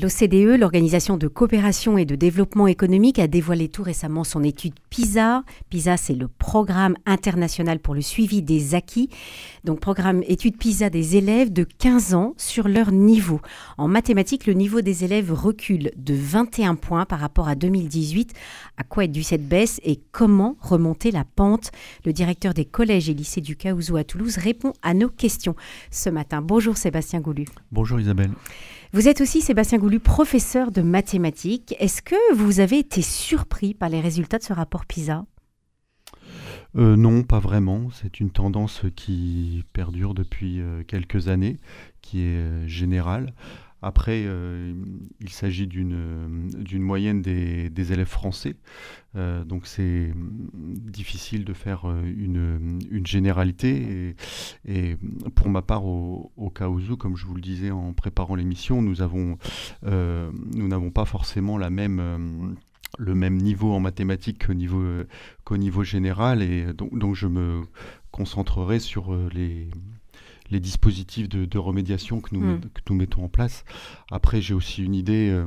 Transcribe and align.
L'OCDE, 0.00 0.58
l'Organisation 0.58 1.18
de 1.18 1.28
coopération 1.28 1.98
et 1.98 2.06
de 2.06 2.14
développement 2.14 2.66
économique, 2.66 3.18
a 3.18 3.26
dévoilé 3.26 3.68
tout 3.68 3.82
récemment 3.82 4.24
son 4.24 4.42
étude 4.42 4.72
PISA. 4.88 5.44
PISA, 5.68 5.98
c'est 5.98 6.14
le 6.14 6.28
programme 6.28 6.96
international 7.04 7.78
pour 7.78 7.94
le 7.94 8.00
suivi 8.00 8.40
des 8.40 8.74
acquis. 8.74 9.10
Donc, 9.64 9.80
programme 9.80 10.22
étude 10.26 10.56
PISA 10.56 10.88
des 10.88 11.16
élèves 11.16 11.52
de 11.52 11.64
15 11.64 12.14
ans 12.14 12.32
sur 12.38 12.68
leur 12.68 12.90
niveau. 12.90 13.42
En 13.76 13.86
mathématiques, 13.86 14.46
le 14.46 14.54
niveau 14.54 14.80
des 14.80 15.04
élèves 15.04 15.30
recule 15.30 15.90
de 15.98 16.14
21 16.14 16.74
points 16.74 17.04
par 17.04 17.20
rapport 17.20 17.48
à 17.48 17.54
2018. 17.54 18.32
À 18.78 18.84
quoi 18.84 19.04
est 19.04 19.08
due 19.08 19.22
cette 19.22 19.46
baisse 19.46 19.78
et 19.84 20.00
comment 20.10 20.56
remonter 20.62 21.10
la 21.10 21.26
pente? 21.26 21.70
Le 22.06 22.14
directeur 22.14 22.54
des 22.54 22.64
collèges 22.64 23.10
et 23.10 23.14
lycées 23.14 23.42
du 23.42 23.56
Caouzou 23.56 23.98
à 23.98 24.04
Toulouse 24.04 24.38
répond 24.38 24.72
à 24.80 24.94
nos 24.94 25.10
questions 25.10 25.54
ce 25.90 26.08
matin. 26.08 26.40
Bonjour 26.40 26.78
Sébastien 26.78 27.20
Goulu. 27.20 27.44
Bonjour 27.70 28.00
Isabelle. 28.00 28.30
Vous 28.94 29.08
êtes 29.08 29.22
aussi, 29.22 29.40
Sébastien 29.40 29.78
Professeur 29.90 30.70
de 30.70 30.80
mathématiques. 30.80 31.74
Est-ce 31.80 32.02
que 32.02 32.34
vous 32.34 32.60
avez 32.60 32.78
été 32.78 33.02
surpris 33.02 33.74
par 33.74 33.88
les 33.88 34.00
résultats 34.00 34.38
de 34.38 34.44
ce 34.44 34.52
rapport 34.52 34.86
PISA? 34.86 35.24
Euh, 36.76 36.96
non, 36.96 37.24
pas 37.24 37.40
vraiment. 37.40 37.88
C'est 37.92 38.20
une 38.20 38.30
tendance 38.30 38.82
qui 38.94 39.64
perdure 39.72 40.14
depuis 40.14 40.60
euh, 40.60 40.84
quelques 40.86 41.28
années, 41.28 41.58
qui 42.00 42.20
est 42.20 42.36
euh, 42.36 42.66
générale. 42.68 43.34
Après, 43.82 44.22
euh, 44.24 44.72
il 45.20 45.30
s'agit 45.30 45.66
d'une 45.66 46.48
moyenne 46.74 47.20
des, 47.20 47.92
élèves 47.92 48.06
français. 48.06 48.54
Euh, 49.16 49.44
donc 49.44 49.66
c'est 49.66 50.12
difficile 50.14 51.44
de 51.44 51.52
faire 51.52 51.90
euh, 51.90 52.00
une, 52.04 52.78
généralité. 53.04 54.14
Et, 54.64 54.96
pour 55.34 55.48
ma 55.48 55.62
part, 55.62 55.84
au, 55.84 56.32
au 56.36 56.50
comme 56.50 57.16
je 57.16 57.26
vous 57.26 57.34
le 57.34 57.40
disais 57.40 57.72
en 57.72 57.92
préparant 57.92 58.36
l'émission, 58.36 58.82
nous 58.82 59.02
avons, 59.02 59.36
nous 59.82 60.68
n'avons 60.68 60.90
pas 60.90 61.04
forcément 61.04 61.58
la 61.58 61.70
même 61.70 62.56
le 62.98 63.14
même 63.14 63.38
niveau 63.38 63.72
en 63.72 63.80
mathématiques 63.80 64.46
qu'au 64.46 64.54
niveau, 64.54 64.84
niveau 65.50 65.82
général. 65.82 66.42
Et 66.42 66.72
donc 66.72 67.14
je 67.16 67.26
me 67.26 67.62
concentrerai 68.12 68.78
sur 68.78 69.16
les, 69.32 69.68
les 70.52 70.60
dispositifs 70.60 71.28
de, 71.28 71.58
remédiation 71.58 72.20
que 72.20 72.34
nous, 72.34 72.44
hmm. 72.44 72.60
que 72.60 72.80
nous, 72.90 72.96
mettons 72.96 73.24
en 73.24 73.28
place. 73.28 73.64
Après, 74.10 74.40
j'ai 74.40 74.54
aussi 74.54 74.84
une 74.84 74.94
idée 74.94 75.30
euh, 75.30 75.46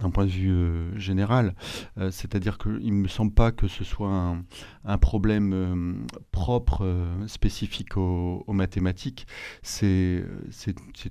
d'un 0.00 0.10
point 0.10 0.24
de 0.24 0.30
vue 0.30 0.50
euh, 0.50 0.98
général, 0.98 1.54
euh, 1.98 2.10
c'est-à-dire 2.10 2.58
qu'il 2.58 2.94
ne 2.94 3.02
me 3.02 3.08
semble 3.08 3.32
pas 3.32 3.52
que 3.52 3.68
ce 3.68 3.84
soit 3.84 4.36
un, 4.84 4.98
problème 4.98 6.06
propre, 6.30 6.84
spécifique 7.26 7.96
aux, 7.96 8.44
mathématiques. 8.52 9.26
C'est 9.62 10.24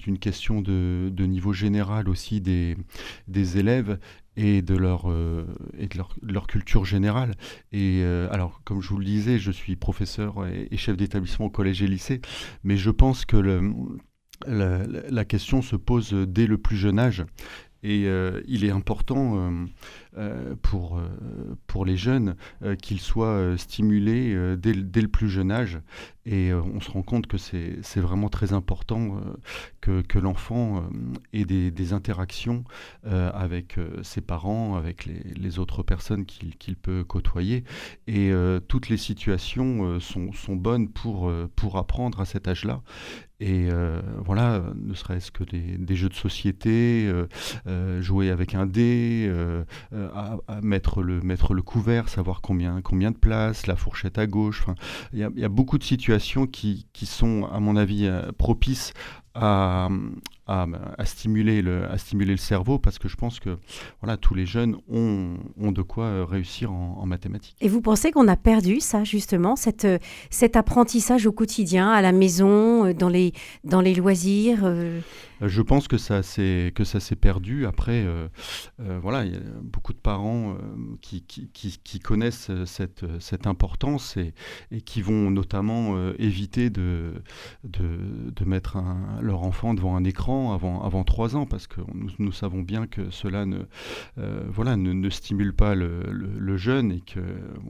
une 0.06 0.20
question 0.20 0.62
de, 0.62 1.26
niveau 1.26 1.54
général 1.54 2.10
aussi 2.10 2.42
des, 2.42 2.76
élèves 3.58 4.00
et 4.40 4.62
de 4.62 4.76
leur, 4.76 5.12
euh, 5.12 5.46
culture 6.48 6.86
générale. 6.86 7.36
Et 7.72 8.02
euh, 8.04 8.28
alors, 8.32 8.62
comme 8.64 8.82
je 8.82 8.90
vous 8.90 8.98
le 8.98 9.06
disais, 9.06 9.38
je 9.38 9.52
suis 9.52 9.76
professeur 9.76 10.48
et, 10.48 10.76
chef 10.78 10.96
d'établissement 10.96 11.48
au 11.48 11.50
collège 11.50 11.84
et 11.84 11.88
lycée, 11.88 12.22
mais 12.64 12.78
je 12.78 12.90
pense 12.90 13.26
que 13.26 13.38
la, 14.48 15.26
question 15.26 15.62
se 15.62 15.76
pose 15.76 16.14
dès 16.14 16.48
le 16.48 16.58
plus 16.58 16.78
jeune 16.78 17.00
âge. 17.00 17.26
Et 17.84 18.06
euh, 18.08 18.42
il 18.48 18.66
est 18.66 18.72
important 18.72 19.50
pour, 20.62 21.00
pour 21.68 21.86
les 21.86 21.98
jeunes 21.98 22.36
qu'ils 22.82 23.00
soient 23.00 23.58
stimulés 23.58 24.36
dès, 24.58 24.74
dès, 24.74 25.02
le 25.02 25.08
plus 25.08 25.30
jeune 25.30 25.52
âge 25.52 25.80
et 26.30 26.52
euh, 26.52 26.62
on 26.62 26.80
se 26.80 26.92
rend 26.92 27.02
compte 27.02 27.26
que 27.26 27.38
c'est 27.38 28.00
vraiment 28.00 28.30
très 28.30 28.54
important 28.54 29.18
euh, 29.18 29.34
que, 29.82 30.02
que 30.02 30.20
l'enfant 30.20 30.78
euh, 30.78 30.82
ait 31.34 31.46
des, 31.46 31.94
interactions 31.94 32.64
avec 33.04 33.80
ses 34.04 34.22
parents, 34.22 34.76
avec 34.76 35.06
les, 35.06 35.24
les 35.36 35.58
autres 35.58 35.82
personnes 35.82 36.26
qu'il 36.26 36.76
peut 36.76 37.04
côtoyer. 37.04 37.64
Et 38.06 38.32
toutes 38.68 38.90
les 38.90 38.98
situations 38.98 40.00
sont, 40.00 40.32
sont, 40.34 40.56
bonnes 40.56 40.88
pour, 40.88 41.32
pour 41.56 41.78
apprendre 41.78 42.20
à 42.20 42.26
cet 42.26 42.48
âge-là. 42.48 42.84
Et 43.40 43.70
voilà, 44.26 44.62
ne 44.76 44.94
serait-ce 44.94 45.32
que 45.32 45.44
des, 45.44 45.96
jeux 45.96 46.10
de 46.10 46.14
société, 46.14 47.10
jouer 48.00 48.32
avec 48.32 48.54
un 48.54 48.66
dé, 48.66 49.32
à, 49.94 50.62
mettre, 50.62 51.02
le, 51.02 51.22
mettre 51.22 51.54
le 51.54 51.62
couvert, 51.62 52.10
savoir 52.10 52.42
combien, 52.42 52.82
combien 52.82 53.12
de 53.12 53.18
place, 53.18 53.68
la 53.68 53.76
fourchette 53.76 54.18
à 54.18 54.28
gauche. 54.28 54.66
Il 55.14 55.20
y, 55.20 55.40
y, 55.40 55.46
a 55.46 55.50
beaucoup 55.50 55.78
de 55.78 55.84
situations 55.84 56.48
qui, 56.48 56.88
qui 56.94 57.06
sont, 57.06 57.46
à 57.52 57.60
mon 57.60 57.76
avis, 57.76 58.06
euh, 58.06 58.32
propices 58.38 58.94
à, 59.36 59.90
à, 60.50 61.06
stimuler 61.06 61.62
le, 61.62 61.90
à 61.90 61.98
stimuler 61.98 62.32
le 62.32 62.38
cerveau 62.38 62.80
parce 62.80 62.98
que 62.98 63.08
je 63.08 63.16
pense 63.16 63.40
que 63.40 63.58
voilà, 64.02 64.18
tous 64.18 64.34
les 64.34 64.46
jeunes 64.46 64.78
ont, 64.90 65.38
ont 65.60 65.72
de 65.72 65.82
quoi 65.82 66.06
euh, 66.06 66.26
réussir 66.26 66.72
en, 66.72 67.06
mathématiques. 67.06 67.56
Et 67.62 67.70
vous 67.70 67.82
pensez 67.82 68.12
qu'on 68.12 68.28
a 68.28 68.36
perdu 68.36 68.80
ça, 68.80 69.04
justement, 69.04 69.56
cette, 69.56 69.86
euh, 69.86 69.98
cet 70.30 70.56
apprentissage 70.56 71.26
au 71.26 71.32
quotidien, 71.32 71.90
à 71.90 72.02
la 72.02 72.12
maison, 72.12 72.86
euh, 72.86 72.94
dans 72.94 73.10
les, 73.10 73.34
dans 73.64 73.82
les 73.82 73.96
loisirs 73.96 74.60
Je 75.42 75.62
pense 75.62 75.88
que 75.88 75.98
ça 75.98 76.22
s'est 76.24 76.72
perdu. 77.20 77.66
Après, 77.66 78.06
voilà, 78.78 79.26
il 79.26 79.34
y 79.34 79.36
a 79.36 79.40
beaucoup 79.62 79.94
de 79.94 79.98
parents 79.98 80.56
qui, 81.02 81.22
qui, 81.24 81.50
qui, 81.84 82.00
connaissent 82.00 82.52
cette, 82.66 83.06
cette 83.20 83.48
importance 83.48 84.18
et, 84.18 84.34
et, 84.72 84.82
qui 84.82 85.02
vont 85.02 85.32
notamment 85.32 85.96
éviter 86.18 86.70
de, 86.70 87.14
de, 87.64 88.32
de 88.36 88.46
mettre 88.46 88.78
un, 88.78 89.20
leur 89.22 89.44
enfant 89.44 89.74
devant 89.74 89.96
un 89.96 90.04
écran 90.04 90.39
avant, 90.54 90.82
avant 90.82 91.04
3 91.04 91.36
ans, 91.36 91.46
parce 91.46 91.68
que 91.68 91.82
nous, 92.20 92.32
savons 92.32 92.62
bien 92.62 92.88
que 92.88 93.10
cela 93.10 93.46
ne, 93.46 93.60
euh, 94.18 94.44
voilà, 94.50 94.76
ne, 94.76 95.10
stimule 95.10 95.54
pas 95.54 95.76
le, 95.76 96.58
jeune 96.58 96.92
et 96.92 97.02
qu'il 97.02 97.24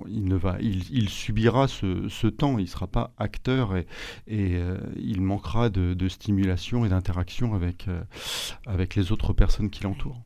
il 0.08 0.26
ne 0.26 0.36
va, 0.36 0.58
il, 0.62 1.10
subira 1.10 1.68
ce, 1.68 2.28
temps, 2.28 2.58
il 2.58 2.64
ne 2.64 2.68
sera 2.68 2.88
pas 2.88 3.14
acteur 3.18 3.76
et, 3.76 3.86
et 4.28 4.56
euh, 4.56 4.78
il 4.96 5.22
manquera 5.22 5.70
de, 5.70 6.08
stimulation 6.08 6.86
et 6.86 6.90
d'interaction 6.90 7.54
avec, 7.54 7.88
euh, 7.88 8.02
avec 8.66 8.96
les 8.96 9.12
autres 9.12 9.34
personnes 9.34 9.70
qui 9.70 9.84
l'entourent. 9.84 10.22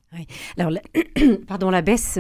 Alors, 0.58 0.72
la, 0.72 0.82
pardon, 1.48 1.70
la 1.70 1.82
baisse 1.82 2.20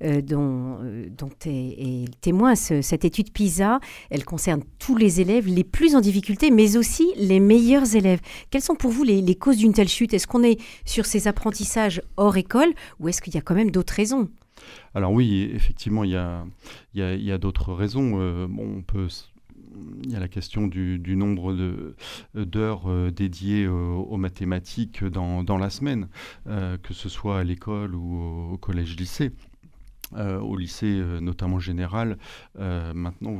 dont, 0.00 0.78
dont 1.16 1.30
est, 1.46 2.20
témoin 2.20 2.54
cette 2.54 3.04
étude 3.04 3.32
PISA, 3.32 3.80
elle 4.10 4.24
concerne 4.24 4.62
tous 4.78 4.96
les 4.96 5.20
élèves 5.20 5.46
les 5.46 5.64
plus 5.64 5.94
en 5.94 6.00
difficulté, 6.00 6.50
mais 6.50 6.76
aussi 6.76 7.06
les 7.16 7.40
meilleurs 7.40 7.96
élèves. 7.96 8.20
Quelles 8.50 8.62
sont 8.62 8.74
pour 8.74 8.90
vous 8.90 9.04
les, 9.04 9.34
causes 9.34 9.58
d'une 9.58 9.72
telle 9.72 9.88
chute? 9.88 10.14
Est-ce 10.14 10.26
qu'on 10.26 10.42
est 10.42 10.60
sur 10.84 11.06
ces 11.06 11.28
apprentissages 11.28 12.02
hors 12.16 12.36
école 12.36 12.72
ou 13.00 13.08
est-ce 13.08 13.20
qu'il 13.20 13.34
y 13.34 13.38
a 13.38 13.40
quand 13.40 13.54
même 13.54 13.70
d'autres 13.70 13.94
raisons? 13.94 14.28
Alors 14.94 15.12
oui, 15.12 15.50
effectivement, 15.52 16.04
il 16.04 16.10
y 16.10 16.16
a, 17.30 17.38
d'autres 17.38 17.72
raisons. 17.72 18.20
Euh, 18.20 18.46
on 18.58 18.82
peut 18.82 19.08
il 20.02 20.10
y 20.10 20.16
a 20.16 20.20
la 20.20 20.28
question 20.28 20.66
du, 20.66 21.16
nombre 21.16 21.54
d'heures 22.34 22.90
euh, 22.90 23.10
dédiées 23.10 23.66
aux, 23.66 24.16
mathématiques 24.16 25.04
dans, 25.04 25.58
la 25.58 25.70
semaine, 25.70 26.08
euh, 26.46 26.76
que 26.78 26.94
ce 26.94 27.08
soit 27.08 27.38
à 27.38 27.44
l'école 27.44 27.94
ou 27.94 28.52
au 28.52 28.56
collège-lycée. 28.58 29.32
Euh, 30.16 30.38
au 30.38 30.56
lycée, 30.56 31.00
euh, 31.00 31.18
notamment 31.18 31.58
général, 31.58 32.18
euh, 32.60 32.92
maintenant, 32.94 33.36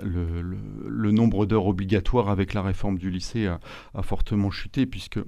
le, 0.00 1.10
nombre 1.10 1.44
d'heures 1.44 1.66
obligatoires 1.66 2.28
avec 2.28 2.54
la 2.54 2.62
réforme 2.62 2.98
du 2.98 3.10
lycée 3.10 3.46
a, 3.46 3.58
fortement 4.02 4.50
chuté, 4.50 4.86
puisque 4.86 5.18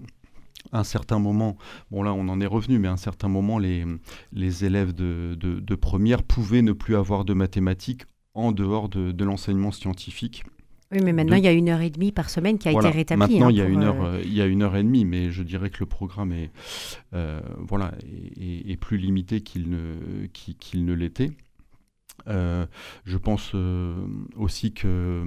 à 0.71 0.81
un 0.81 0.85
certain 0.85 1.19
moment, 1.19 1.57
bon 1.91 2.03
là 2.03 2.13
on 2.13 2.29
en 2.29 2.41
est 2.41 2.47
revenu, 2.47 2.79
mais 2.79 2.89
à 2.89 2.93
un 2.93 2.97
certain 2.97 3.29
moment, 3.29 3.59
les, 3.59 3.85
les 4.33 4.65
élèves 4.65 4.93
de, 4.93 5.35
de, 5.35 5.75
première 5.75 6.23
pouvaient 6.23 6.63
ne 6.63 6.73
plus 6.73 6.95
avoir 6.95 7.25
de 7.25 7.35
mathématiques 7.35 8.05
en 8.35 8.53
dehors 8.53 8.89
de 8.89 9.25
l'enseignement 9.25 9.71
scientifique. 9.71 10.45
Oui, 10.95 11.01
mais 11.03 11.13
maintenant, 11.13 11.37
il 11.37 11.45
y 11.45 11.49
a 11.49 11.53
une 11.53 11.69
heure 11.69 11.81
et 11.81 11.91
demie 11.91 12.13
par 12.13 12.31
semaine 12.31 12.59
qui 12.59 12.69
a 12.69 12.73
été 12.73 12.89
rétablie. 12.89 13.19
Maintenant, 13.19 13.49
hein, 13.49 13.51
il, 13.51 13.57
y 13.57 13.63
a 13.63 13.67
une 13.67 13.83
heure, 13.83 14.05
euh, 14.05 14.21
il 14.23 14.33
y 14.33 14.41
a 14.41 14.47
une 14.47 14.63
heure 14.63 14.77
et 14.77 14.83
demie, 14.83 15.05
mais 15.05 15.31
je 15.31 15.43
dirais 15.43 15.71
que 15.71 15.79
le 15.81 15.87
programme 15.87 16.33
est, 16.33 16.51
euh, 17.15 17.41
voilà, 17.59 17.93
est, 18.41 18.77
plus 18.77 18.97
limité 18.97 19.41
qu'il 19.41 19.71
ne, 19.71 20.27
qu'il, 20.33 20.85
ne 20.85 20.93
l'était. 20.93 21.33
Euh, 22.29 22.67
je 23.05 23.19
pense 23.19 23.55
aussi 24.37 24.73
que 24.73 25.25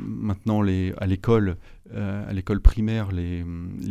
maintenant 0.00 0.60
les, 0.60 0.92
à 0.96 1.06
l'école, 1.06 1.56
à 1.94 2.32
l'école 2.32 2.60
primaire, 2.60 3.10
les, 3.12 3.44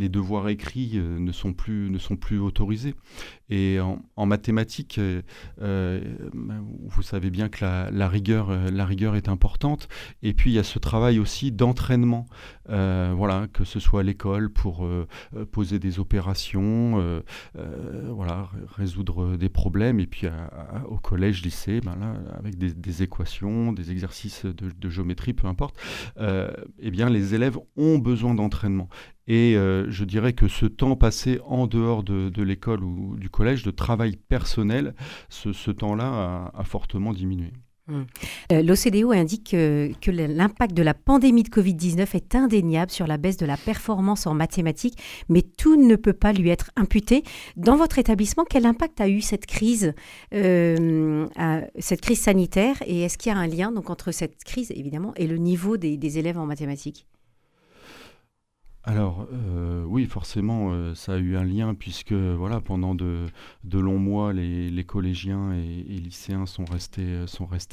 devoirs 0.08 0.48
écrits 0.48 0.98
ne, 0.98 1.32
sont 1.32 1.52
plus, 1.52 1.90
ne 1.90 1.98
sont 1.98 2.16
plus 2.16 2.38
autorisés. 2.38 2.94
Et 3.50 3.78
en, 3.80 4.26
mathématiques, 4.26 4.98
euh, 4.98 5.22
euh, 5.60 6.00
vous 6.84 7.02
savez 7.02 7.30
bien 7.30 7.48
que 7.48 7.64
la, 7.64 8.08
rigueur, 8.08 8.50
euh, 8.50 8.70
la 8.70 8.86
rigueur 8.86 9.16
est 9.16 9.28
importante. 9.28 9.88
Et 10.22 10.34
puis 10.34 10.52
il 10.52 10.54
y 10.54 10.58
a 10.58 10.62
ce 10.62 10.78
travail 10.78 11.18
aussi 11.18 11.50
d'entraînement, 11.50 12.26
voilà, 12.68 13.48
que 13.52 13.64
ce 13.64 13.80
soit 13.80 14.00
à 14.00 14.02
l'école 14.04 14.50
pour 14.50 14.88
poser 15.50 15.80
des 15.80 15.98
opérations, 15.98 17.22
voilà, 17.54 18.48
résoudre 18.76 19.36
des 19.36 19.48
problèmes. 19.48 19.98
Et 19.98 20.06
puis 20.06 20.28
au 20.88 20.98
collège, 20.98 21.42
lycée, 21.42 21.80
ben 21.80 21.96
là, 21.96 22.14
avec 22.38 22.56
des, 22.56 23.02
équations, 23.02 23.72
des 23.72 23.90
exercices 23.90 24.44
de, 24.44 24.70
de, 24.70 24.88
géométrie, 24.88 25.32
peu 25.32 25.48
importe. 25.48 25.76
eh 26.18 26.90
bien, 26.90 27.10
les 27.10 27.34
élèves 27.34 27.58
ont 27.76 27.89
besoin 27.98 28.34
d'entraînement. 28.34 28.88
Et 29.26 29.54
je 29.54 30.04
dirais 30.04 30.32
que 30.32 30.48
ce 30.48 30.66
temps 30.66 30.96
passé 30.96 31.40
en 31.44 31.68
dehors 31.68 32.02
de, 32.02 32.42
l'école 32.42 32.82
ou 32.82 33.16
du 33.16 33.30
collège, 33.30 33.62
de 33.62 33.70
travail 33.70 34.16
personnel, 34.16 34.94
ce, 35.28 35.70
temps-là 35.70 36.50
a 36.52 36.64
fortement 36.64 37.12
diminué. 37.12 37.52
Hmm. 37.90 38.04
Euh, 38.52 38.62
L'OCDE 38.62 39.12
indique 39.12 39.50
que, 39.50 40.10
l'impact 40.10 40.74
de 40.74 40.82
la 40.82 40.94
pandémie 40.94 41.42
de 41.42 41.48
Covid-19 41.48 42.14
est 42.14 42.34
indéniable 42.34 42.90
sur 42.90 43.06
la 43.06 43.16
baisse 43.16 43.36
de 43.36 43.46
la 43.46 43.56
performance 43.56 44.26
en 44.26 44.34
mathématiques, 44.34 44.98
mais 45.28 45.42
tout 45.42 45.76
ne 45.76 45.96
peut 45.96 46.12
pas 46.12 46.32
lui 46.32 46.50
être 46.50 46.70
imputé. 46.76 47.24
Dans 47.56 47.76
votre 47.76 47.98
établissement, 47.98 48.44
quel 48.48 48.64
impact 48.64 49.00
a 49.00 49.08
eu 49.08 49.20
cette 49.20 49.46
crise, 49.46 49.92
euh, 50.34 51.26
cette 51.78 52.00
crise 52.00 52.20
sanitaire 52.20 52.76
Et 52.86 53.02
est-ce 53.02 53.18
qu'il 53.18 53.32
y 53.32 53.34
a 53.34 53.38
un 53.38 53.46
lien 53.46 53.72
donc, 53.72 53.90
entre 53.90 54.12
cette 54.12 54.44
crise, 54.44 54.70
évidemment, 54.70 55.12
et 55.16 55.26
le 55.26 55.36
niveau 55.36 55.76
des 55.76 56.18
élèves 56.18 56.38
en 56.38 56.46
mathématiques? 56.46 57.06
Alors 58.82 59.26
euh, 59.30 59.84
oui, 59.86 60.06
forcément, 60.06 60.70
euh, 60.72 60.94
ça 60.94 61.12
a 61.14 61.18
eu 61.18 61.36
un 61.36 61.44
lien 61.44 61.74
puisque 61.74 62.12
voilà, 62.12 62.60
pendant 62.62 62.94
de, 62.94 63.26
longs 63.70 63.98
mois, 63.98 64.32
les, 64.32 64.84
collégiens 64.84 65.52
et, 65.52 65.98
lycéens 65.98 66.46
sont 66.46 66.64
restés, 66.64 67.24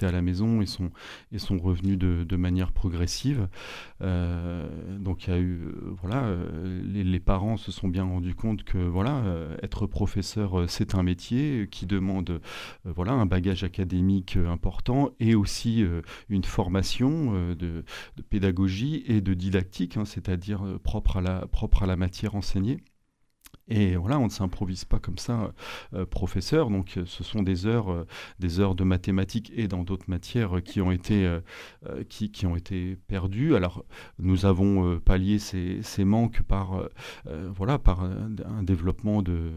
à 0.01 0.12
la 0.12 0.21
maison 0.21 0.62
et 0.62 0.65
sont, 0.65 0.92
et 1.31 1.38
revenus 1.62 1.98
de, 1.98 2.36
manière 2.36 2.74
progressive. 2.74 3.48
Euh, 4.01 4.68
donc 5.00 5.27
il 5.27 5.30
y 5.30 5.33
a 5.33 5.39
eu 5.39 5.59
voilà, 6.01 6.36
les, 6.83 7.19
parents 7.19 7.57
se 7.57 7.71
sont 7.71 7.88
bien 7.88 8.04
rendus 8.04 8.36
compte 8.36 8.63
que 8.63 8.77
voilà, 8.77 9.24
être 9.63 9.88
professeur, 9.88 10.69
c'est 10.69 10.94
un 10.94 11.04
métier 11.04 11.68
qui 11.71 11.86
demande 11.86 12.42
voilà 12.86 13.13
un 13.13 13.25
bagage 13.25 13.63
académique 13.63 14.38
important 14.38 15.09
et 15.19 15.36
aussi 15.36 15.86
une 16.30 16.44
formation 16.44 17.54
de, 17.56 17.83
pédagogie 18.30 19.04
et 19.07 19.21
de 19.21 19.33
didactique, 19.33 19.98
hein, 19.98 20.06
c'est-à-dire 20.06 20.62
propre 21.01 21.83
à 21.83 21.85
la, 21.85 21.95
matière 21.95 22.35
enseignée. 22.35 22.77
Et 23.69 23.97
voilà, 23.97 24.17
on 24.19 24.25
ne 24.25 24.29
s'improvise 24.29 24.85
pas 24.85 24.99
comme 24.99 25.17
ça 25.17 25.51
euh, 25.93 26.05
professeur. 26.05 26.69
Donc, 26.69 26.93
euh, 26.97 27.03
ce 27.05 27.23
sont 27.23 27.43
des 27.43 27.65
heures, 27.65 27.91
euh, 27.91 28.07
des 28.39 28.59
heures 28.59 28.75
de 28.75 28.83
mathématiques 28.83 29.51
et 29.55 29.67
dans 29.67 29.83
d'autres 29.83 30.09
matières 30.09 30.61
qui 30.63 30.79
ont 30.81 30.91
été, 30.91 31.27
qui, 32.09 32.31
qui, 32.31 32.45
ont 32.45 32.55
été 32.55 32.97
perdues. 33.07 33.55
Alors, 33.55 33.83
nous 34.19 34.45
avons 34.45 34.99
pallié 34.99 35.39
ces, 35.39 35.81
ces, 35.81 36.05
manques 36.05 36.41
par, 36.43 36.89
voilà, 37.55 37.77
par 37.79 38.03
un, 38.03 38.63
développement 38.63 39.21
de, 39.21 39.51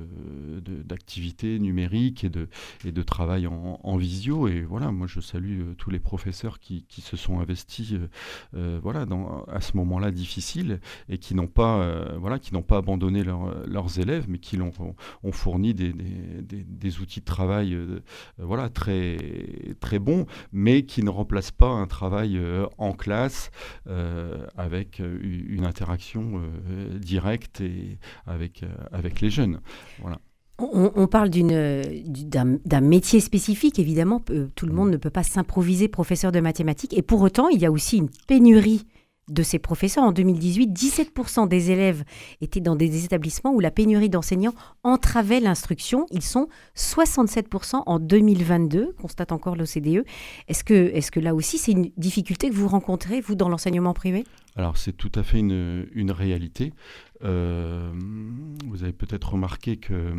d'activités 0.60 1.58
numériques 1.58 2.24
et 2.24 2.30
de, 2.30 2.48
et 2.84 2.92
de 2.92 3.02
travail 3.02 3.46
en, 3.46 3.96
visio. 3.96 4.48
Et 4.48 4.62
voilà, 4.62 4.90
moi, 4.92 5.06
je 5.06 5.20
salue 5.20 5.72
tous 5.76 5.90
les 5.90 6.00
professeurs 6.00 6.58
qui, 6.58 6.84
qui 6.88 7.00
se 7.00 7.16
sont 7.16 7.40
investis, 7.40 7.94
voilà, 8.52 9.06
dans, 9.06 9.44
à 9.44 9.60
ce 9.60 9.76
moment-là 9.76 10.10
difficile 10.10 10.80
et 11.08 11.18
qui 11.18 11.34
n'ont 11.34 11.48
pas, 11.48 12.16
voilà, 12.18 12.38
qui 12.38 12.54
n'ont 12.54 12.62
pas 12.62 12.78
abandonné 12.78 13.24
leur, 13.24 13.66
leurs 13.66 13.99
élèves, 14.00 14.26
mais 14.28 14.38
qui 14.38 14.56
l'ont 14.56 14.72
ont, 15.22 15.32
fourni 15.32 15.74
des, 15.74 15.92
des, 15.92 17.00
outils 17.00 17.20
de 17.20 17.24
travail 17.24 17.74
euh, 17.74 18.00
voilà, 18.38 18.68
très, 18.68 19.16
très 19.80 19.98
bons, 19.98 20.26
mais 20.52 20.82
qui 20.82 21.02
ne 21.02 21.10
remplacent 21.10 21.50
pas 21.50 21.68
un 21.68 21.86
travail 21.86 22.36
euh, 22.36 22.66
en 22.78 22.92
classe 22.92 23.50
euh, 23.86 24.46
avec 24.56 25.00
une 25.00 25.64
interaction 25.64 26.42
directe 26.96 27.60
et 27.60 27.98
avec, 28.26 28.64
avec 28.92 29.20
les 29.20 29.30
jeunes. 29.30 29.60
Voilà. 30.00 30.18
On, 30.58 31.06
parle 31.06 31.30
d'un 31.30 32.80
métier 32.82 33.20
spécifique, 33.20 33.78
évidemment, 33.78 34.22
tout 34.54 34.66
le 34.66 34.74
monde 34.74 34.90
ne 34.90 34.98
peut 34.98 35.10
pas 35.10 35.22
s'improviser 35.22 35.88
professeur 35.88 36.32
de 36.32 36.40
mathématiques, 36.40 36.96
et 36.96 37.02
pour 37.02 37.22
autant, 37.22 37.48
il 37.48 37.60
y 37.60 37.66
a 37.66 37.70
aussi 37.70 37.96
une 37.96 38.10
pénurie 38.26 38.84
de 39.30 39.42
ces 39.42 39.58
professeurs. 39.58 40.04
En 40.04 40.12
2018, 40.12 40.68
17% 40.68 41.48
des 41.48 41.70
élèves 41.70 42.04
étaient 42.40 42.60
dans 42.60 42.76
des 42.76 43.04
établissements 43.04 43.52
où 43.52 43.60
la 43.60 43.70
pénurie 43.70 44.10
d'enseignants 44.10 44.54
entravait 44.82 45.40
l'instruction. 45.40 46.06
Ils 46.10 46.22
sont 46.22 46.48
67% 46.76 47.82
en 47.86 47.98
2022, 47.98 48.94
constate 49.00 49.32
encore 49.32 49.56
l'OCDE. 49.56 50.04
Est-ce 50.48 50.64
que, 50.64 50.74
est 50.74 51.10
que 51.10 51.20
là 51.20 51.34
aussi, 51.34 51.58
c'est 51.58 51.72
une 51.72 51.90
difficulté 51.96 52.50
que 52.50 52.54
vous 52.54 52.68
rencontrez, 52.68 53.20
vous, 53.20 53.34
dans 53.34 53.48
l'enseignement 53.48 53.94
privé? 53.94 54.24
Alors 54.56 54.76
c'est 54.76 54.92
tout 54.92 55.12
à 55.14 55.22
fait 55.22 55.38
une, 55.38 56.10
réalité. 56.10 56.72
Euh, 57.22 57.92
vous 58.66 58.82
avez 58.82 58.94
peut-être 58.94 59.32
remarqué 59.32 59.76
que 59.76 60.14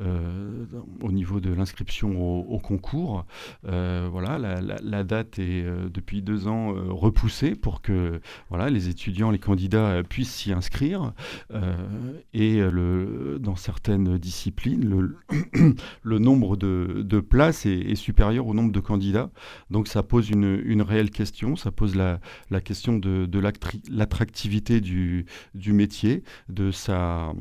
euh, 0.00 0.64
au 1.02 1.12
niveau 1.12 1.40
de 1.40 1.52
l'inscription 1.52 2.20
au, 2.20 2.58
concours, 2.58 3.26
euh, 3.66 4.08
voilà, 4.10 4.38
la, 4.38 5.04
date 5.04 5.38
est 5.38 5.64
depuis 5.90 6.22
deux 6.22 6.48
ans 6.48 6.74
repoussée 6.88 7.54
pour 7.54 7.82
que 7.82 8.20
voilà, 8.48 8.70
les 8.70 8.88
étudiants, 8.88 9.30
les 9.30 9.38
candidats 9.38 10.02
puissent 10.02 10.34
s'y 10.34 10.52
inscrire. 10.52 11.12
et 12.34 12.60
dans 13.40 13.56
certaines 13.56 14.18
disciplines, 14.18 15.14
le, 16.02 16.18
nombre 16.18 16.56
de, 16.56 17.20
places 17.20 17.66
est, 17.66 17.94
supérieur 17.94 18.46
au 18.46 18.54
nombre 18.54 18.72
de 18.72 18.80
candidats. 18.80 19.30
Donc 19.70 19.86
ça 19.86 20.02
pose 20.02 20.30
une, 20.30 20.82
réelle 20.82 21.10
question, 21.10 21.56
ça 21.56 21.70
pose 21.70 21.94
la, 21.94 22.20
la 22.50 22.60
question 22.60 22.98
de, 22.98 23.26
de 23.26 23.38
l'attractivité 23.90 24.80
du, 24.80 25.26
du 25.54 25.72
métier 25.72 26.22
de 26.48 26.70
sa 26.70 27.32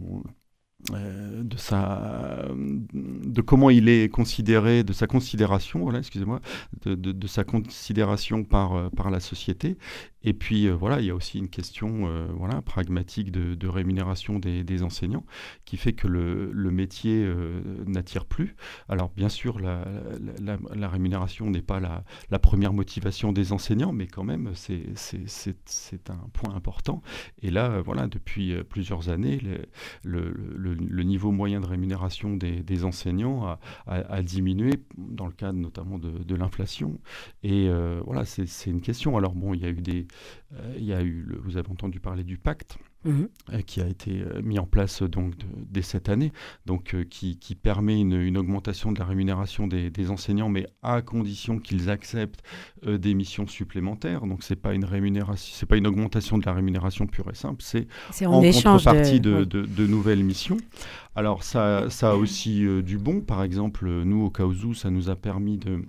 euh, 0.94 1.44
de 1.44 1.57
sa 1.57 2.45
de 2.94 3.41
comment 3.41 3.71
il 3.71 3.89
est 3.89 4.09
considéré 4.09 4.83
de 4.83 4.94
sa 4.94 5.07
considération 5.07 5.79
voilà 5.79 6.00
excusez-moi 6.00 6.39
de, 6.85 7.27
sa 7.27 7.44
considération 7.44 8.44
par 8.44 8.75
euh, 8.75 8.89
par 8.89 9.09
la 9.09 9.19
société 9.19 9.77
et 10.27 10.33
puis 10.33 10.68
euh, 10.68 10.74
voilà, 10.74 11.00
il 11.00 11.06
y 11.06 11.09
a 11.09 11.15
aussi 11.15 11.38
une 11.38 11.47
question 11.47 11.88
voilà, 12.35 12.62
pragmatique 12.62 13.31
de, 13.31 13.68
rémunération 13.68 14.39
des, 14.39 14.83
enseignants 14.83 15.25
qui 15.63 15.77
fait 15.77 15.94
que 15.94 16.07
le, 16.07 16.71
métier 16.71 17.24
euh, 17.24 17.62
n'attire 17.85 18.25
plus. 18.25 18.56
Alors 18.89 19.09
bien 19.15 19.29
sûr, 19.29 19.59
la, 19.59 19.85
rémunération 20.89 21.50
n'est 21.50 21.62
pas 21.62 21.79
la, 21.79 22.39
première 22.39 22.74
motivation 22.74 23.31
des 23.31 23.53
enseignants, 23.53 23.94
mais 23.94 24.07
quand 24.07 24.25
même, 24.25 24.51
c'est 24.53 26.09
un 26.09 26.29
point 26.33 26.53
important. 26.53 27.01
Et 27.41 27.50
là, 27.50 27.81
voilà, 27.81 28.07
depuis 28.07 28.53
plusieurs 28.65 29.09
années, 29.09 29.39
le, 30.03 30.66
niveau 30.75 31.31
moyen 31.31 31.61
de 31.61 31.65
rémunération 31.65 32.35
des, 32.35 32.83
enseignants 32.83 33.57
a, 33.87 34.21
diminué, 34.21 34.71
dans 34.97 35.25
le 35.25 35.33
cadre 35.33 35.59
notamment 35.59 35.99
de, 35.99 36.35
l'inflation. 36.35 36.99
Et 37.43 37.69
voilà, 38.05 38.25
c'est 38.25 38.69
une 38.69 38.81
question. 38.81 39.17
Alors 39.17 39.33
bon, 39.33 39.53
il 39.53 39.61
y 39.61 39.65
a 39.65 39.69
eu 39.69 39.81
des, 39.81 40.07
euh, 40.53 40.75
il 40.77 40.85
y 40.85 40.93
a 40.93 41.03
eu, 41.03 41.27
vous 41.43 41.57
avez 41.57 41.69
entendu 41.69 41.99
parler 41.99 42.23
du 42.23 42.37
pacte. 42.37 42.77
Mhm. 43.05 43.29
Euh, 43.53 43.61
qui 43.61 43.79
a 43.79 43.88
été 43.88 44.21
euh, 44.21 44.41
mis 44.41 44.59
en 44.59 44.65
place 44.65 45.03
donc 45.03 45.33
dès 45.55 45.81
cette 45.81 46.09
année, 46.09 46.33
donc 46.65 46.95
qui, 47.09 47.38
permet 47.55 47.99
une, 47.99 48.38
augmentation 48.38 48.91
de 48.91 49.00
la 49.00 49.05
rémunération 49.05 49.67
des, 49.67 50.10
enseignants, 50.10 50.50
mais 50.50 50.67
à 50.81 51.01
condition 51.01 51.60
qu'ils 51.60 51.89
acceptent 51.89 52.41
des 52.86 53.13
missions 53.13 53.48
supplémentaires. 53.48 54.25
Donc 54.25 54.43
c'est 54.43 54.55
pas 54.55 54.74
une 54.74 54.86
rémunération, 54.86 55.53
c'est 55.55 55.65
pas 55.65 55.77
une 55.77 55.88
augmentation 55.88 56.38
de 56.38 56.45
la 56.45 56.53
rémunération 56.53 57.07
pure 57.07 57.29
et 57.29 57.36
simple, 57.36 57.63
c'est 57.63 57.88
en, 58.25 58.41
contrepartie 58.41 59.19
de, 59.19 59.43
de, 59.43 59.88
nouvelles 59.88 60.24
missions. 60.24 60.57
Alors 61.15 61.43
ça, 61.43 61.89
ça 61.89 62.12
a 62.12 62.15
aussi 62.15 62.65
du 62.83 62.98
bon. 62.98 63.22
Par 63.22 63.43
exemple, 63.43 63.88
nous 64.03 64.24
au 64.24 64.29
Kaozu, 64.29 64.74
ça 64.75 64.89
nous 64.89 65.10
a 65.10 65.15
permis 65.15 65.57
de 65.57 65.81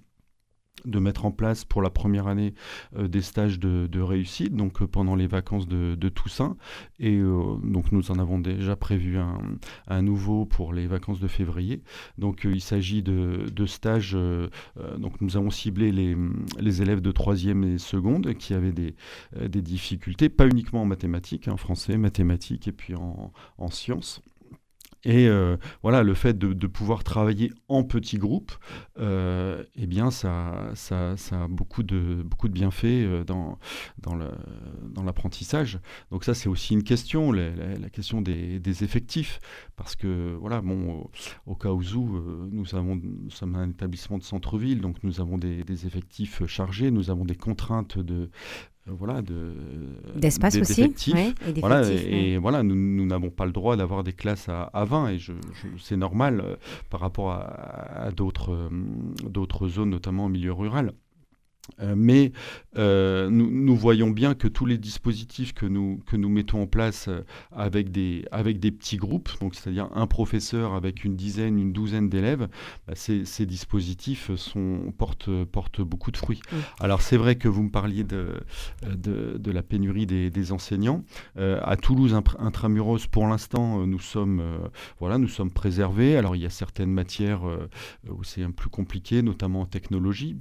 de 0.88 0.98
mettre 0.98 1.24
en 1.24 1.30
place 1.30 1.64
pour 1.64 1.82
la 1.82 1.90
première 1.90 2.26
année 2.26 2.54
euh, 2.96 3.08
des 3.08 3.22
stages 3.22 3.58
de, 3.58 4.00
réussite, 4.00 4.54
donc 4.54 4.82
euh, 4.82 4.86
pendant 4.86 5.14
les 5.14 5.26
vacances 5.26 5.68
de, 5.68 6.08
Toussaint. 6.08 6.56
Et 6.98 7.16
euh, 7.16 7.56
donc 7.62 7.92
nous 7.92 8.10
en 8.10 8.18
avons 8.18 8.38
déjà 8.38 8.76
prévu 8.76 9.18
un, 9.18 10.02
nouveau 10.02 10.46
pour 10.46 10.72
les 10.72 10.86
vacances 10.86 11.20
de 11.20 11.28
février. 11.28 11.82
Donc 12.16 12.44
il 12.44 12.60
s'agit 12.60 13.02
de, 13.02 13.66
stages, 13.66 14.16
donc 14.96 15.20
nous 15.20 15.36
avons 15.36 15.50
ciblé 15.50 15.92
les, 15.92 16.16
les, 16.58 16.82
élèves 16.82 17.02
de 17.02 17.12
troisième 17.12 17.64
et 17.64 17.78
seconde 17.78 18.34
qui 18.34 18.54
avaient 18.54 18.72
des, 18.72 18.94
des 19.46 19.60
difficultés, 19.60 20.28
pas 20.28 20.46
uniquement 20.46 20.82
en 20.82 20.86
mathématiques, 20.86 21.48
en 21.48 21.54
hein, 21.54 21.56
français, 21.56 21.98
mathématiques 21.98 22.68
et 22.68 22.72
puis 22.72 22.94
en, 22.94 23.32
en 23.58 23.68
sciences. 23.68 24.22
Et 25.04 25.28
euh, 25.28 25.56
voilà, 25.82 26.02
le 26.02 26.14
fait 26.14 26.36
de, 26.38 26.66
pouvoir 26.66 27.04
travailler 27.04 27.52
en 27.68 27.84
petits 27.84 28.18
groupes, 28.18 28.52
euh, 28.98 29.62
eh 29.76 29.86
bien, 29.86 30.10
ça, 30.10 30.70
ça, 30.74 31.16
ça, 31.16 31.44
a 31.44 31.48
beaucoup 31.48 31.82
de, 31.82 32.22
beaucoup 32.24 32.48
de 32.48 32.52
bienfaits 32.52 32.84
euh, 32.84 33.24
dans, 33.24 33.58
dans 33.98 34.16
l'apprentissage. 35.04 35.78
Donc 36.10 36.24
ça, 36.24 36.34
c'est 36.34 36.48
aussi 36.48 36.74
une 36.74 36.82
question, 36.82 37.32
la, 37.32 37.90
question 37.90 38.20
des, 38.20 38.84
effectifs. 38.84 39.40
Parce 39.76 39.94
que, 39.94 40.36
voilà, 40.40 40.60
bon, 40.60 41.08
au, 41.46 41.56
où 41.64 42.48
nous, 42.50 42.74
avons, 42.74 43.00
sommes 43.30 43.54
un 43.54 43.70
établissement 43.70 44.18
de 44.18 44.24
centre-ville, 44.24 44.80
donc 44.80 44.96
nous 45.04 45.20
avons 45.20 45.38
des, 45.38 45.86
effectifs 45.86 46.44
chargés, 46.46 46.90
nous 46.90 47.10
avons 47.10 47.24
des 47.24 47.36
contraintes 47.36 47.98
de, 47.98 48.30
euh, 48.88 48.94
voilà, 48.98 49.22
d'espace 50.16 50.56
aussi. 50.56 50.82
et, 51.12 51.60
voilà, 51.60 51.88
et, 51.90 52.38
voilà, 52.38 52.62
nous 52.62 53.06
n'avons 53.06 53.30
pas 53.30 53.46
le 53.46 53.52
droit 53.52 53.76
d'avoir 53.76 54.04
des 54.04 54.12
classes 54.12 54.48
à, 54.48 54.62
à 54.72 54.84
20 54.84 55.08
et 55.10 55.18
je, 55.18 55.32
c'est 55.78 55.96
normal 55.96 56.40
euh, 56.44 56.56
par 56.90 57.00
rapport 57.00 57.30
à, 57.32 58.10
d'autres, 58.14 58.52
euh, 58.52 58.68
d'autres 59.24 59.68
zones, 59.68 59.90
notamment 59.90 60.24
en 60.26 60.28
milieu 60.28 60.52
rural. 60.52 60.92
Euh, 61.80 61.94
mais 61.96 62.32
euh, 62.76 63.30
nous, 63.30 63.76
voyons 63.76 64.10
bien 64.10 64.34
que 64.34 64.48
tous 64.48 64.66
les 64.66 64.78
dispositifs 64.78 65.52
que 65.52 65.66
nous, 65.66 66.00
que 66.06 66.16
nous 66.16 66.28
mettons 66.28 66.62
en 66.62 66.66
place 66.66 67.08
euh, 67.08 67.22
avec, 67.52 67.90
des, 67.90 68.24
avec 68.30 68.60
des 68.60 68.70
petits 68.70 68.96
groupes, 68.96 69.30
c'est-à-dire 69.52 69.88
un 69.94 70.06
professeur 70.06 70.74
avec 70.74 71.04
une 71.04 71.16
dizaine, 71.16 71.58
une 71.58 71.72
douzaine 71.72 72.08
d'élèves, 72.08 72.48
bah, 72.86 72.94
ces, 72.94 73.24
ces, 73.24 73.46
dispositifs 73.46 74.34
sont, 74.36 74.92
portent, 74.96 75.30
portent 75.44 75.80
beaucoup 75.80 76.10
de 76.10 76.16
fruits. 76.16 76.40
Alors 76.80 77.02
c'est 77.02 77.16
vrai 77.16 77.36
que 77.36 77.48
vous 77.48 77.62
me 77.62 77.70
parliez 77.70 78.04
de, 78.04 78.34
de, 78.82 79.50
la 79.50 79.62
pénurie 79.62 80.06
des, 80.06 80.30
des 80.30 80.52
enseignants. 80.52 81.04
à 81.36 81.76
Toulouse, 81.76 82.14
intramuros, 82.38 83.06
pour 83.06 83.26
l'instant, 83.26 83.86
nous 83.86 83.98
sommes, 83.98 84.42
voilà, 84.98 85.18
nous 85.18 85.28
sommes 85.28 85.50
préservés. 85.50 86.16
Alors 86.16 86.36
il 86.36 86.42
y 86.42 86.46
a 86.46 86.50
certaines 86.50 86.92
matières 86.92 87.42
où 88.08 88.24
c'est 88.24 88.42
un 88.42 88.50
peu 88.50 88.58
plus 88.58 88.70
compliqué, 88.70 89.22
notamment 89.22 89.60
en 89.60 89.66
technologie 89.66 90.34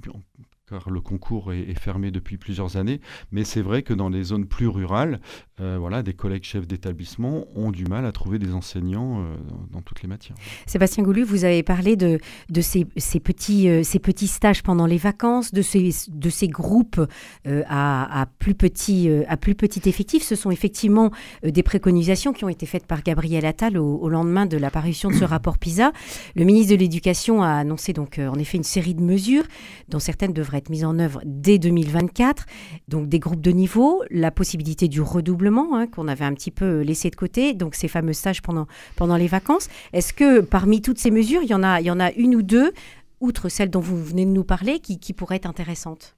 car 0.68 0.90
le 0.90 1.00
concours 1.00 1.52
est, 1.52 1.78
fermé 1.78 2.10
depuis 2.10 2.36
plusieurs 2.36 2.76
années. 2.76 3.00
Mais 3.32 3.44
c'est 3.44 3.62
vrai 3.62 3.82
que 3.82 3.94
dans 3.94 4.08
les 4.08 4.22
zones 4.24 4.46
plus 4.46 4.66
rurales, 4.66 5.20
euh, 5.60 5.76
voilà, 5.78 6.02
des 6.02 6.12
collègues 6.12 6.44
chefs 6.44 6.66
d'établissement 6.66 7.46
ont 7.54 7.70
du 7.70 7.84
mal 7.84 8.04
à 8.04 8.12
trouver 8.12 8.38
des 8.38 8.52
enseignants 8.52 9.20
euh, 9.20 9.36
dans, 9.72 9.80
toutes 9.80 10.02
les 10.02 10.08
matières. 10.08 10.36
Sébastien 10.66 11.02
Goulu, 11.02 11.22
vous 11.22 11.44
avez 11.44 11.62
parlé 11.62 11.96
de, 11.96 12.18
de 12.50 12.60
ces, 12.60 12.86
ces 12.96 13.20
petits, 13.20 13.68
euh, 13.68 13.82
ces 13.82 13.98
petits 13.98 14.26
stages 14.26 14.62
pendant 14.62 14.86
les 14.86 14.98
vacances, 14.98 15.52
de 15.52 15.62
ces, 15.62 15.90
de 16.08 16.30
ces 16.30 16.48
groupes 16.48 17.00
à, 17.46 18.20
à, 18.20 18.26
plus 18.26 18.54
petit, 18.54 19.10
à 19.28 19.36
plus 19.36 19.54
petit 19.54 19.88
effectif. 19.88 20.22
Ce 20.22 20.34
sont 20.34 20.50
effectivement 20.50 21.10
des 21.42 21.62
préconisations 21.62 22.32
qui 22.32 22.44
ont 22.44 22.48
été 22.48 22.66
faites 22.66 22.86
par 22.86 23.02
Gabriel 23.02 23.46
Attal 23.46 23.78
au, 23.78 23.96
au 23.96 24.08
lendemain 24.08 24.46
de 24.46 24.56
l'apparition 24.56 25.10
de 25.10 25.14
ce 25.14 25.24
rapport 25.24 25.58
PISA. 25.58 25.92
Le 26.34 26.44
ministre 26.44 26.72
de 26.72 26.78
l'Éducation 26.78 27.42
a 27.42 27.50
annoncé 27.50 27.92
donc 27.92 28.18
en 28.18 28.38
effet 28.38 28.58
une 28.58 28.64
série 28.64 28.94
de 28.94 29.02
mesures 29.02 29.44
dont 29.88 29.98
certaines 29.98 30.32
devraient 30.32 30.57
être 30.58 30.68
mise 30.68 30.84
en 30.84 30.98
œuvre 30.98 31.20
dès 31.24 31.58
2024. 31.58 32.46
Donc 32.88 33.08
des 33.08 33.18
groupes 33.18 33.40
de 33.40 33.50
niveau, 33.50 34.02
la 34.10 34.30
possibilité 34.30 34.88
du 34.88 35.00
redoublement 35.00 35.76
hein, 35.76 35.86
qu'on 35.86 36.08
avait 36.08 36.24
un 36.24 36.34
petit 36.34 36.50
peu 36.50 36.80
laissé 36.80 37.10
de 37.10 37.16
côté, 37.16 37.54
donc 37.54 37.74
ces 37.74 37.88
fameux 37.88 38.12
stages 38.12 38.42
pendant, 38.42 38.66
pendant 38.96 39.16
les 39.16 39.28
vacances. 39.28 39.68
Est-ce 39.92 40.12
que 40.12 40.40
parmi 40.40 40.82
toutes 40.82 40.98
ces 40.98 41.10
mesures, 41.10 41.42
il 41.42 41.50
y 41.50 41.54
en 41.54 41.62
a, 41.62 41.80
il 41.80 41.86
y 41.86 41.90
en 41.90 42.00
a 42.00 42.12
une 42.12 42.34
ou 42.34 42.42
deux, 42.42 42.72
outre 43.20 43.48
celle 43.48 43.70
dont 43.70 43.80
vous 43.80 44.02
venez 44.02 44.26
de 44.26 44.30
nous 44.30 44.44
parler, 44.44 44.80
qui 44.80 45.12
pourraient 45.12 45.36
être 45.36 45.46
intéressantes? 45.46 46.17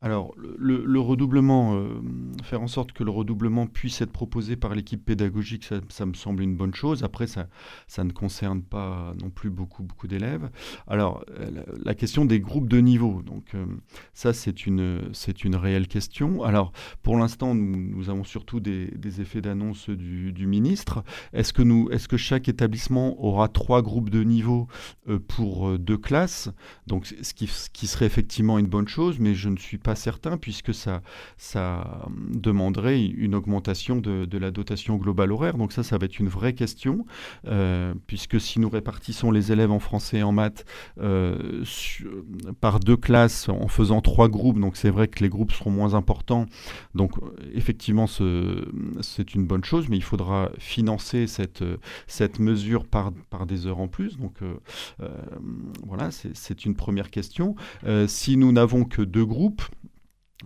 Alors, 0.00 0.32
le, 0.36 1.00
redoublement, 1.00 1.74
euh, 1.74 2.00
faire 2.44 2.62
en 2.62 2.68
sorte 2.68 2.92
que 2.92 3.02
le 3.02 3.10
redoublement 3.10 3.66
puisse 3.66 4.00
être 4.00 4.12
proposé 4.12 4.54
par 4.54 4.72
l'équipe 4.76 5.04
pédagogique, 5.04 5.68
ça, 5.88 6.06
me 6.06 6.14
semble 6.14 6.44
une 6.44 6.54
bonne 6.54 6.72
chose. 6.72 7.02
Après, 7.02 7.26
ça, 7.26 7.48
ça 7.88 8.04
ne 8.04 8.12
concerne 8.12 8.62
pas 8.62 9.12
non 9.20 9.28
plus 9.28 9.50
beaucoup, 9.50 9.82
beaucoup 9.82 10.06
d'élèves. 10.06 10.50
Alors, 10.86 11.24
la, 11.84 11.96
question 11.96 12.24
des 12.24 12.38
groupes 12.38 12.68
de 12.68 12.78
niveau, 12.78 13.22
donc 13.22 13.56
euh, 13.56 13.66
ça, 14.14 14.32
c'est 14.32 14.66
une, 14.66 15.00
c'est 15.12 15.42
une 15.42 15.56
réelle 15.56 15.88
question. 15.88 16.44
Alors, 16.44 16.70
pour 17.02 17.16
l'instant, 17.16 17.56
nous, 17.56 18.08
avons 18.08 18.22
surtout 18.22 18.60
des, 18.60 19.20
effets 19.20 19.40
d'annonce 19.40 19.90
du, 19.90 20.46
ministre. 20.46 21.02
Est-ce 21.32 21.52
que, 21.52 21.62
nous, 21.62 21.90
est-ce 21.90 22.06
que 22.06 22.16
chaque 22.16 22.48
établissement 22.48 23.20
aura 23.20 23.48
trois 23.48 23.82
groupes 23.82 24.10
de 24.10 24.22
niveau 24.22 24.68
euh, 25.08 25.18
pour 25.18 25.76
deux 25.76 25.98
classes? 25.98 26.50
Donc, 26.86 27.06
ce 27.20 27.34
qui, 27.34 27.48
ce 27.48 27.68
qui 27.68 27.88
serait 27.88 28.06
effectivement 28.06 28.60
une 28.60 28.68
bonne 28.68 28.86
chose, 28.86 29.18
mais 29.18 29.34
je 29.34 29.48
ne 29.48 29.56
suis 29.56 29.78
pas 29.78 29.87
pas 29.88 29.94
certain 29.94 30.36
puisque 30.36 30.74
ça, 30.74 31.00
ça 31.38 32.06
demanderait 32.30 33.06
une 33.06 33.34
augmentation 33.34 33.96
de, 33.96 34.38
la 34.38 34.50
dotation 34.50 34.96
globale 34.96 35.32
horaire. 35.32 35.56
Donc 35.56 35.72
ça, 35.72 35.82
ça 35.82 35.96
va 35.96 36.04
être 36.04 36.18
une 36.18 36.28
vraie 36.28 36.52
question, 36.52 37.06
euh, 37.46 37.94
puisque 38.06 38.38
si 38.38 38.60
nous 38.60 38.68
répartissons 38.68 39.30
les 39.30 39.50
élèves 39.50 39.70
en 39.70 39.78
français 39.78 40.18
et 40.18 40.22
en 40.22 40.32
maths 40.32 40.66
euh, 41.00 41.64
par 42.60 42.80
deux 42.80 42.98
classes 42.98 43.48
en 43.48 43.66
faisant 43.68 44.02
trois 44.02 44.28
groupes, 44.28 44.60
donc 44.60 44.76
c'est 44.76 44.90
vrai 44.90 45.08
que 45.08 45.22
les 45.22 45.30
groupes 45.30 45.52
seront 45.52 45.70
moins 45.70 45.94
importants. 45.94 46.44
Donc 46.94 47.12
effectivement, 47.54 48.06
c'est 48.06 49.34
une 49.34 49.46
bonne 49.46 49.64
chose, 49.64 49.88
mais 49.88 49.96
il 49.96 50.04
faudra 50.04 50.50
financer 50.58 51.26
cette, 51.26 51.62
mesure 52.38 52.84
par, 52.84 53.10
des 53.46 53.66
heures 53.66 53.80
en 53.80 53.88
plus. 53.88 54.18
Donc 54.18 54.34
euh, 54.42 55.08
voilà, 55.86 56.10
c'est 56.10 56.66
une 56.66 56.74
première 56.74 57.10
question. 57.10 57.56
si 58.06 58.36
nous 58.36 58.52
n'avons 58.52 58.84
que 58.84 59.00
deux 59.00 59.24
groupes, 59.24 59.62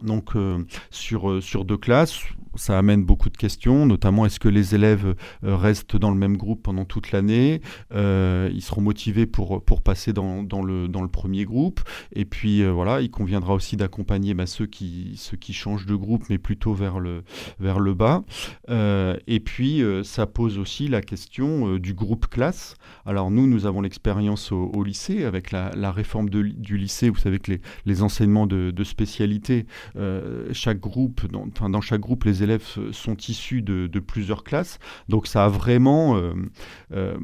donc 0.01 0.37
euh, 0.37 0.65
sur, 0.91 1.31
euh, 1.31 1.41
sur 1.43 1.67
deux 1.67 1.77
classes, 1.77 2.21
ça 2.55 2.79
amène 2.79 3.05
beaucoup 3.05 3.29
de 3.29 3.37
questions, 3.37 3.85
notamment 3.85 4.25
est-ce 4.25 4.41
que 4.41 4.49
les 4.49 4.75
élèves 4.75 5.15
euh, 5.45 5.57
restent 5.57 5.97
dans 5.97 6.11
le 6.11 6.17
même 6.17 6.37
groupe 6.37 6.63
pendant 6.63 6.85
toute 6.85 7.13
l'année? 7.13 7.61
Ils 7.95 8.63
seront 8.63 8.81
motivés 8.81 9.27
pour, 9.27 9.63
pour 9.65 9.83
passer 9.83 10.13
dans, 10.13 10.43
dans, 10.43 10.63
le, 10.63 10.89
dans 10.89 11.03
le 11.03 11.09
premier 11.09 11.45
groupe. 11.45 11.81
Et 12.15 12.25
puis 12.25 12.65
voilà, 12.65 13.01
il 13.01 13.11
conviendra 13.11 13.55
aussi 13.55 13.77
d'accompagner 13.77 14.35
bah, 14.35 14.47
ceux, 14.47 14.67
qui, 14.67 15.13
ceux 15.17 15.37
qui 15.37 15.53
changent 15.53 15.87
de 15.87 15.95
groupe, 15.95 16.25
mais 16.31 16.39
plutôt 16.39 16.75
vers 16.75 17.01
le, 17.01 17.23
vers 17.59 17.81
le 17.81 17.95
bas. 17.95 18.23
et 18.69 19.41
puis 19.41 19.83
ça 20.05 20.27
pose 20.27 20.59
aussi 20.59 20.89
la 20.89 21.01
question 21.01 21.77
du 21.79 21.95
groupe 21.95 22.27
classe. 22.27 22.77
Alors 23.07 23.31
nous, 23.31 23.47
nous 23.47 23.67
avons 23.67 23.81
l'expérience 23.81 24.53
au, 24.53 24.85
lycée 24.85 25.25
avec 25.25 25.51
la, 25.53 25.93
réforme 25.93 26.29
du 26.29 26.77
lycée. 26.77 27.09
Vous 27.09 27.19
savez 27.19 27.39
que 27.39 27.53
les, 27.53 27.61
les 27.87 28.03
enseignements 28.03 28.47
de, 28.47 28.71
de 28.71 28.85
spécialité 28.85 29.67
chaque 30.53 30.81
groupe, 30.81 31.31
dans, 31.31 31.47
dans, 31.69 31.81
chaque 31.81 32.01
groupe, 32.01 32.25
les 32.25 32.43
élèves 32.43 32.65
sont 32.93 33.17
issus 33.29 33.63
de, 33.63 34.01
plusieurs 34.01 34.45
classes. 34.45 34.79
Donc 35.09 35.27
ça 35.27 35.45
a 35.45 35.49
vraiment 35.49 36.17
euh, 36.17 36.35
euh, 36.93 37.17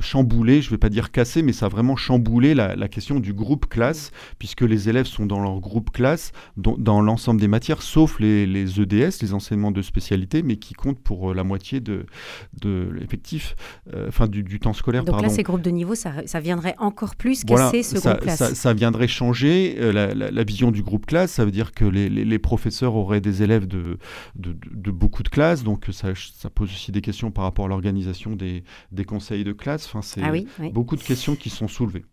chamboulé, 0.00 0.62
je 0.62 0.68
ne 0.68 0.70
vais 0.72 0.78
pas 0.78 0.88
dire 0.88 1.10
cassé, 1.10 1.42
mais 1.42 1.52
ça 1.52 1.66
a 1.66 1.68
vraiment 1.68 1.96
chamboulé 1.96 2.54
la, 2.54 2.88
question 2.88 3.18
du 3.18 3.32
groupe 3.32 3.66
classe, 3.66 4.10
puisque 4.38 4.60
les 4.60 4.88
élèves 4.88 5.06
sont 5.06 5.26
dans 5.26 5.40
leur 5.40 5.60
groupe 5.60 5.90
classe, 5.90 6.32
dans, 6.56 7.00
l'ensemble 7.00 7.40
des 7.40 7.48
matières, 7.48 7.82
sauf 7.82 8.20
les, 8.20 8.80
EDS, 8.80 9.22
les 9.22 9.34
enseignements 9.34 9.70
de 9.70 9.82
spécialité, 9.82 10.42
mais 10.42 10.56
qui 10.56 10.74
comptent 10.74 11.00
pour 11.00 11.34
la 11.34 11.44
moitié 11.44 11.80
de, 11.80 12.06
de 12.60 12.88
l'effectif, 12.92 13.56
enfin 14.08 14.26
du, 14.26 14.60
temps 14.60 14.72
scolaire. 14.72 15.04
Donc 15.04 15.22
là, 15.22 15.28
ces 15.28 15.42
groupes 15.42 15.62
de 15.62 15.70
niveau, 15.70 15.94
ça, 15.94 16.40
viendrait 16.40 16.74
encore 16.78 17.16
plus 17.16 17.44
casser 17.44 17.82
ce 17.82 17.98
groupe 17.98 18.20
classe. 18.20 18.38
Ça, 18.38 18.54
ça, 18.54 18.72
viendrait 18.74 19.08
changer 19.08 19.76
la, 19.92 20.14
la, 20.14 20.44
vision 20.44 20.70
du 20.70 20.82
groupe 20.82 21.06
classe 21.06 21.23
ça 21.26 21.44
veut 21.44 21.50
dire 21.50 21.72
que 21.72 21.84
les, 21.84 22.38
professeurs 22.38 22.94
auraient 22.94 23.20
des 23.20 23.42
élèves 23.42 23.66
de, 23.66 23.98
de, 24.36 24.90
beaucoup 24.90 25.22
de 25.22 25.28
classes, 25.28 25.62
donc 25.64 25.86
ça, 25.92 26.12
ça, 26.14 26.50
pose 26.50 26.70
aussi 26.70 26.92
des 26.92 27.00
questions 27.00 27.30
par 27.30 27.44
rapport 27.44 27.66
à 27.66 27.68
l'organisation 27.68 28.36
des, 28.36 28.64
conseils 29.06 29.44
de 29.44 29.52
classe. 29.52 29.86
Enfin, 29.86 30.02
c'est 30.02 30.22
ah 30.22 30.68
beaucoup 30.70 30.96
de 30.96 31.02
questions 31.02 31.36
qui 31.36 31.50
sont 31.50 31.68
soulevées. 31.68 32.04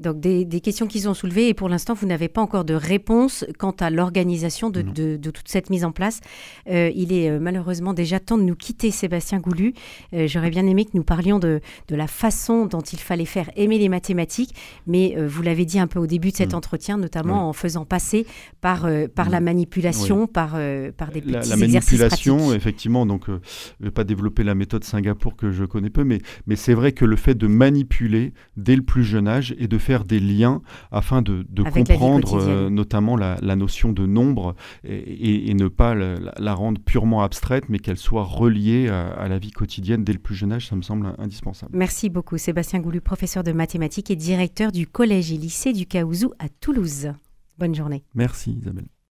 Donc 0.00 0.18
des, 0.18 0.46
questions 0.60 0.86
qu'ils 0.86 1.08
ont 1.08 1.14
soulevées 1.14 1.48
et 1.48 1.54
pour 1.54 1.68
l'instant 1.68 1.94
vous 1.94 2.06
n'avez 2.06 2.28
pas 2.28 2.40
encore 2.40 2.64
de 2.64 2.74
réponse 2.74 3.44
quant 3.58 3.74
à 3.80 3.90
l'organisation 3.90 4.70
de, 4.70 4.82
toute 5.16 5.48
cette 5.48 5.70
mise 5.70 5.84
en 5.84 5.92
place. 5.92 6.20
Euh, 6.68 6.90
il 6.94 7.12
est 7.12 7.30
euh, 7.30 7.38
malheureusement 7.38 7.92
déjà 7.92 8.18
temps 8.18 8.38
de 8.38 8.42
nous 8.42 8.56
quitter 8.56 8.90
Sébastien 8.90 9.38
Goulu. 9.38 9.74
Euh, 10.14 10.26
j'aurais 10.26 10.50
bien 10.50 10.66
aimé 10.66 10.86
que 10.86 10.92
nous 10.94 11.02
parlions 11.02 11.38
de, 11.38 11.60
la 11.90 12.06
façon 12.06 12.66
dont 12.66 12.80
il 12.80 12.98
fallait 12.98 13.26
faire 13.26 13.50
aimer 13.56 13.78
les 13.78 13.88
mathématiques, 13.88 14.54
mais 14.86 15.16
vous 15.26 15.42
l'avez 15.42 15.64
dit 15.64 15.78
un 15.78 15.86
peu 15.86 15.98
au 15.98 16.06
début 16.06 16.30
de 16.30 16.36
cet 16.36 16.52
mm. 16.52 16.56
entretien, 16.56 16.96
notamment 16.96 17.48
en 17.48 17.52
faisant 17.52 17.84
passer 17.84 18.26
par, 18.60 18.88
par 19.14 19.28
la 19.28 19.40
mm. 19.40 19.44
manipulation, 19.44 20.26
par, 20.26 20.52
par 20.96 21.10
des 21.10 21.20
petits 21.20 21.32
la, 21.32 21.40
la 21.40 21.56
manipulation, 21.56 22.54
effectivement, 22.54 23.04
donc 23.06 23.24
je 23.26 23.32
ne 23.80 23.86
vais 23.86 23.90
pas 23.90 24.04
développer 24.04 24.44
la 24.44 24.54
méthode 24.54 24.84
Singapour 24.84 25.36
que 25.36 25.50
je 25.50 25.64
connais 25.64 25.90
peu, 25.90 26.04
mais, 26.04 26.20
mais 26.46 26.56
c'est 26.56 26.74
vrai 26.74 26.92
que 26.92 27.04
le 27.04 27.16
fait 27.16 27.34
de 27.34 27.48
manipuler 27.48 28.32
dès 28.56 28.76
le 28.76 28.82
plus 28.82 29.04
jeune 29.04 29.28
âge 29.28 29.54
et 29.58 29.66
de 29.66 29.78
faire 29.78 29.89
des 29.98 30.20
liens 30.20 30.62
afin 30.90 31.22
de, 31.22 31.44
comprendre 31.62 32.40
euh, 32.40 32.70
notamment 32.70 33.16
la, 33.16 33.56
notion 33.56 33.92
de 33.92 34.06
nombre 34.06 34.54
et, 34.84 35.52
ne 35.54 35.68
pas 35.68 35.94
la, 35.94 36.54
rendre 36.54 36.80
purement 36.80 37.22
abstraite, 37.22 37.64
mais 37.68 37.78
qu'elle 37.78 37.96
soit 37.96 38.24
reliée 38.24 38.88
à, 38.88 39.28
la 39.28 39.38
vie 39.38 39.50
quotidienne 39.50 40.04
dès 40.04 40.12
le 40.12 40.18
plus 40.18 40.34
jeune 40.34 40.52
âge, 40.52 40.68
ça 40.68 40.76
me 40.76 40.82
semble 40.82 41.14
indispensable. 41.18 41.72
Merci 41.76 42.08
beaucoup 42.08 42.38
Sébastien 42.38 42.80
Goulu, 42.80 43.00
professeur 43.00 43.42
de 43.42 43.52
mathématiques 43.52 44.10
et 44.10 44.16
directeur 44.16 44.72
du 44.72 44.86
collège 44.86 45.32
et 45.32 45.36
lycée 45.36 45.72
du 45.72 45.86
Caouzou 45.86 46.32
à 46.38 46.48
Toulouse. 46.48 47.12
Bonne 47.58 47.74
journée. 47.74 48.04
Merci 48.14 48.52
Isabelle. 48.52 48.90